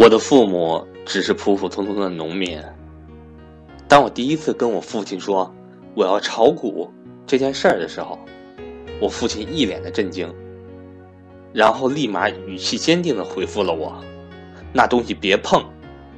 [0.00, 2.58] 我的父母只是普普通通的农民。
[3.86, 5.54] 当我第一次跟我父亲说
[5.94, 6.90] 我要炒股
[7.26, 8.18] 这件事儿的时候，
[8.98, 10.34] 我父亲一脸的震惊，
[11.52, 14.02] 然后立马语气坚定的回复了我
[14.72, 15.62] ：“那东西别碰，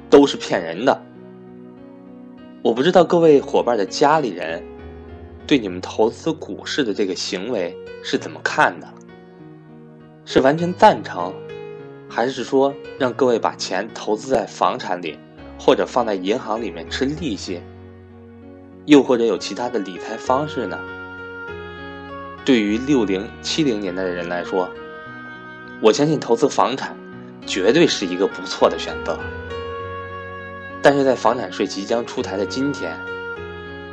[0.08, 1.02] 都是骗人的。”
[2.62, 4.62] 我不知道各位伙伴的家里人
[5.44, 8.86] 对你们投资股市的这个行为是怎么看的？
[10.24, 11.34] 是完全赞成？
[12.14, 15.18] 还是说让各位把钱投资在房产里，
[15.58, 17.62] 或者放在银行里面吃利息，
[18.84, 20.78] 又或者有其他的理财方式呢？
[22.44, 24.68] 对于六零七零年代的人来说，
[25.80, 26.94] 我相信投资房产
[27.46, 29.18] 绝对是一个不错的选择。
[30.82, 32.94] 但是在房产税即将出台的今天，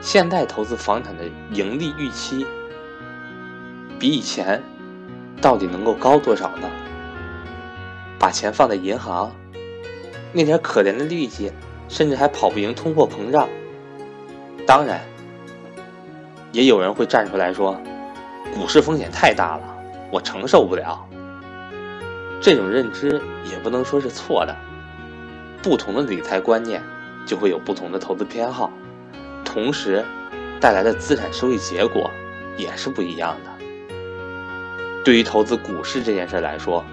[0.02, 2.46] 现在投资房产的盈利预期
[3.98, 4.62] 比以前
[5.40, 6.70] 到底能够高多少呢？
[8.20, 9.32] 把钱放在银行，
[10.34, 11.52] 那点可怜的利息，
[11.88, 13.48] 甚至还跑不赢通货膨胀。
[14.68, 15.02] 当然，
[16.52, 17.82] 也有人会站出来说，
[18.54, 19.64] 股市风险太大了，
[20.12, 21.08] 我承受不了。
[22.42, 24.56] 这种认知也不能说是错的。
[25.62, 26.82] 不同的理财观念，
[27.26, 28.72] 就会有不同的投资偏好，
[29.44, 30.06] 同时
[30.60, 32.12] 带来的资产收益结果
[32.58, 33.52] 也是不一样的。
[35.04, 36.84] 对于投资股市这件事来说，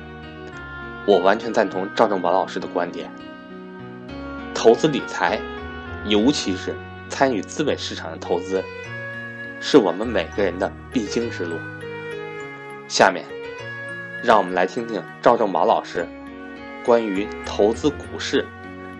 [1.07, 3.09] 我完全赞同赵正宝老师的观点。
[4.53, 5.41] 投资理财，
[6.05, 6.75] 尤其是
[7.09, 8.61] 参与资本市场的投资，
[9.61, 11.57] 是我们每个人的必经之路。
[12.89, 13.25] 下面，
[14.21, 16.05] 让我们来听听赵正宝老师
[16.85, 18.45] 关于投资股市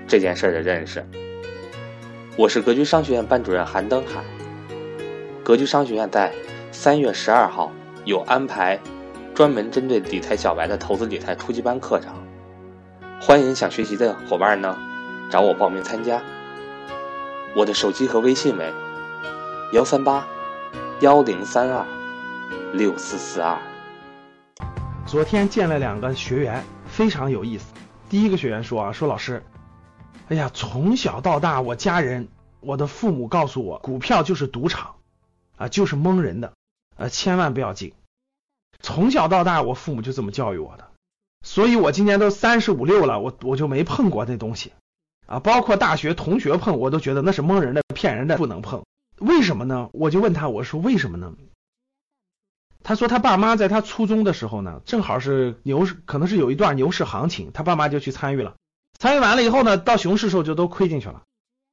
[0.07, 1.05] 这件事的认识。
[2.37, 4.23] 我是格局商学院班主任韩登海。
[5.43, 6.33] 格局商学院在
[6.71, 7.73] 三月十二号
[8.05, 8.79] 有安排。
[9.37, 12.11] 专门针对理财小白的投资理财初级班课程，
[13.21, 14.75] 欢迎想学习的伙伴呢，
[15.31, 16.23] 找我报名参加。
[17.55, 18.73] 我的手机和微信为
[19.75, 20.27] 幺三八
[21.01, 21.85] 幺零三二
[22.73, 23.59] 六四四二。
[25.05, 27.75] 昨天见了两个学员，非常有意思。
[28.09, 29.43] 第一个学员说啊，说老师，
[30.31, 32.29] 哎呀，从小到大，我家人，
[32.61, 34.95] 我的父母告诉我，股票就是赌场，
[35.59, 36.55] 啊，就是蒙人的，
[36.97, 37.93] 呃，千万不要进。
[38.81, 40.89] 从小到大，我父母就这么教育我的，
[41.43, 44.73] 所以我今年都三十五六了，我我就没碰过那东西
[45.27, 48.85] 啊，包括大学同学碰，我都觉得那是蒙人的、骗人的，不能碰。
[49.19, 49.89] 为什么呢？
[49.93, 51.33] 我就问他，我说为什么呢？
[52.83, 58.55] 他说他爸妈在他初中的时候呢，正好是牛市，可能是有一段牛市行情，他爸妈就去参与了，
[58.99, 61.23] 参与完了以后呢，到熊市时候就都亏进去了，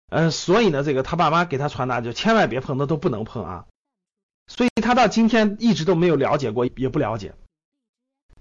[0.09, 3.66] 嗯，所以呢，这个他爸妈给他传达就千万别碰，那都不能碰啊。
[4.48, 7.34] 所以他到今天一直都没有了解过，也不了解。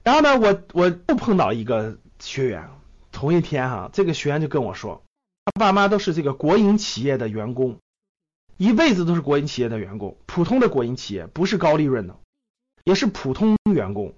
[0.02, 2.68] 然后呢，我我又碰到一个学员，
[3.12, 5.02] 同一天哈，这个学员就跟我说，
[5.44, 7.78] 他爸妈都是这个国营企业的员工，
[8.56, 12.16] 一辈子都是国营企业的员工，普通的国营企业，不是高利润的，
[12.84, 14.14] 也是普通员工。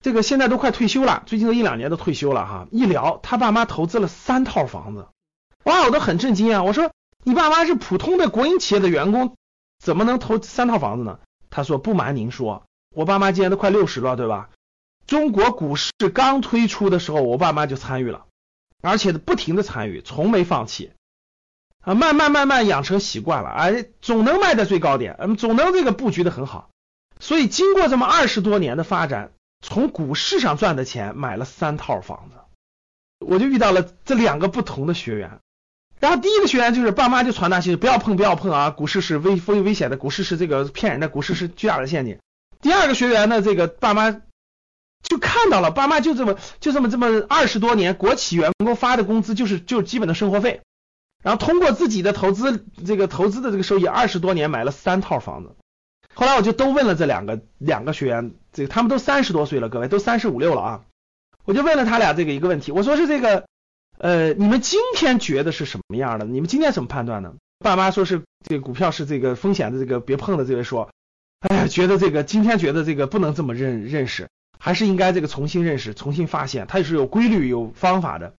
[0.00, 2.68] 这个现在都快退休了，最近都一两年都退休了哈。
[2.72, 5.06] 一聊，他爸妈投资了三套房子，
[5.62, 6.64] 哇，我都很震惊啊！
[6.64, 6.90] 我说，
[7.22, 9.36] 你爸妈是普通的国营企业的员工。
[9.78, 11.20] 怎么能投三套房子呢？
[11.48, 14.50] 他说：“不瞒您说，我爸妈今年都快六十了，对吧？
[15.06, 18.26] 中国股市刚推出的时候，我爸妈就参与了，
[18.82, 20.92] 而且不停的参与，从没放弃
[21.80, 26.70] 啊，慢慢慢慢养成习惯了，哎，总能卖在最高点，嗯，总能这个布局的很好。
[27.20, 29.32] 所以经过这么二十多年的发展，
[29.62, 32.36] 从股市上赚的钱买了三套房子，
[33.24, 35.38] 我就遇到了这两个不同的学员。”
[35.98, 42.18] 然后第一个学员就是爸妈就传达信息，不要碰不要碰啊，股市是危危危险的，股市是这个骗人的，股市是巨大的陷阱。
[42.60, 44.10] 第二个学员呢，这个爸妈
[45.02, 50.60] 就看到了，爸妈就这么就这么这么二十多年，国企员工发的工资就是就是基本的生活费，
[51.22, 55.56] 然后通过自己的投资这个投资的这个收益，二十多年买了三套房子。
[56.14, 60.80] 后来我就都问了这两个两个学员，这个他们都三十多岁了，各位都三十五六了啊，
[61.46, 63.46] 我就问了他俩这个一个问题，我说是这个。
[63.98, 66.26] 呃，你们今天觉得是什么样的？
[66.26, 67.32] 你们今天怎么判断呢？
[67.58, 70.44] 爸妈说是这个股票是这个风险的，这个别碰的。
[70.44, 70.90] 这位说，
[71.40, 74.28] 哎呀，觉得这个今天觉得这个不能这么认认识，
[74.58, 78.34] 还是应该这个重新认识，重新发现，它是有规律、有方法的。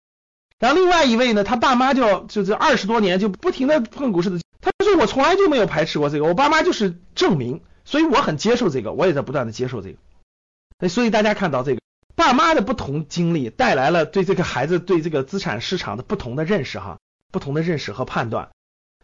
[0.59, 10.89] 然后另外一位呢，他爸妈就就这二十多年就不停的碰股市的，他说我从来就没有排斥过这个，我爸妈就是证明，所以我很接受这个，我也在不断的接受这个。
[10.89, 11.81] 所以大家看到这个。
[12.17, 16.99] 爸妈的不同经历带来了对这个孩子对这个资产市场的不同的认识哈，
[17.31, 18.51] 不同的认识和判断，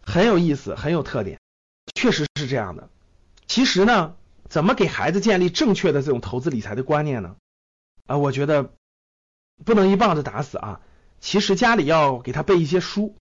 [0.03, 1.39] 很有意思，很有特点，
[1.95, 2.89] 确实是这样的。
[3.47, 4.15] 其实呢，
[4.49, 7.37] 怎么给孩子建立正确的这种投资理财的观念呢？
[8.07, 8.73] 啊，我觉得
[9.65, 10.81] 不能一棒子打死啊。
[11.21, 13.15] 其实家里要给他背一些书，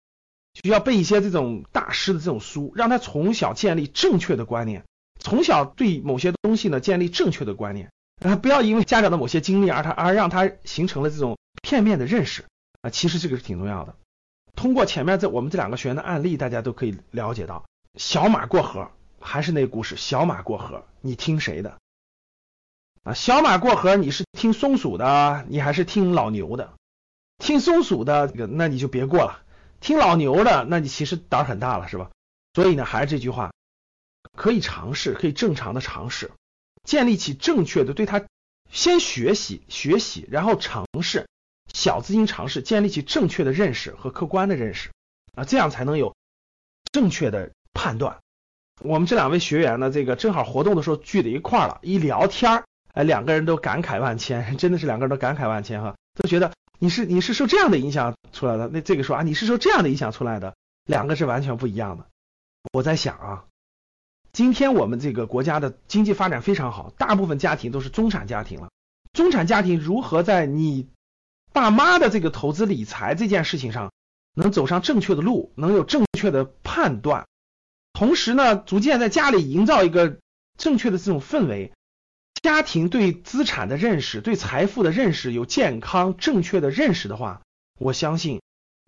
[0.52, 4.84] 就要背一些这种大师的这种书，让他从小建立正确的观念，
[5.19, 7.90] 从小对某些东西呢建立正确的观念，
[8.20, 12.44] 啊，不要因为家长的某些经历而他而让他形成了这种片面的认识
[12.82, 13.94] 啊，其实这个是挺重要的。
[14.55, 17.64] 通过前面这我们这两个学员的案例，大家都可以了解到，
[17.94, 18.90] 小马过河
[19.20, 21.78] 还是那个故事，小马过河，你听谁的？
[23.02, 26.75] 啊，小马过河，你是听松鼠的，你还是听老牛的？
[27.38, 29.40] 听松鼠的，这个那你就别过了；
[29.81, 32.11] 听老牛的，那你其实胆儿很大了，是吧？
[32.52, 33.52] 所以呢，还是这句话，
[34.37, 36.31] 可以尝试，可以正常的尝试，
[36.84, 38.24] 建立起正确的对他
[38.70, 41.28] 先学习学习，然后尝试
[41.72, 44.90] 小资金尝试，建立起正确的认识和客观的认识
[45.34, 46.14] 啊，这样才能有
[46.92, 48.18] 正确的判断。
[48.82, 52.64] 我们这两位学员呢，这个正好活动的时候聚在一块儿了，一聊天儿。
[52.92, 58.68] 哎，两个人都感慨万千， 真的是两个人都感慨万千哈，都觉得你是你是受这样的影响出来的。
[58.68, 60.56] 那这个说啊，你是受这样的影响出来的，
[60.86, 62.06] 两个是完全不一样的。
[62.72, 63.44] 我在想啊，
[64.32, 68.68] 今天我们这个国家的经济发展非常好，大部分家庭都是中产家庭了。
[69.12, 70.88] 中产家庭如何在你
[71.52, 73.92] 爸妈的这个投资理财这件事情上
[74.34, 77.26] 能走上正确的路，能有正确的判断，
[77.92, 80.18] 同时呢，逐渐在家里营造一个
[80.56, 81.72] 正确的这种氛围。
[82.40, 87.42] 家庭对资产的认识、对财富的认识有健康正确的认识的话，
[87.78, 88.40] 我相信，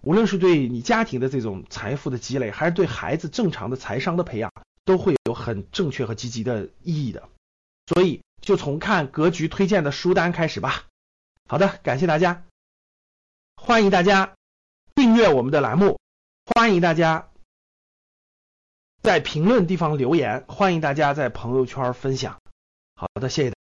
[0.02, 4.50] 无论是对你家庭的这种财富的积累，还是对孩子正常的财商的培养，
[4.84, 7.28] 都会有很正确和积极的意义的。
[7.86, 10.84] 所以，就从看格局推荐的书单开始吧。
[11.48, 12.44] 好的，感谢大家，
[13.56, 14.34] 欢迎大家
[14.94, 15.98] 订阅我们的栏目，
[16.46, 17.28] 欢迎大家
[19.02, 22.40] 在评论地方留言，欢迎大家在朋友圈分享。
[22.94, 23.61] 好的，谢谢。